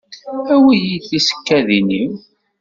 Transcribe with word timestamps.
Awit-yi-d 0.53 1.03
tisekkadin-iw. 1.09 2.11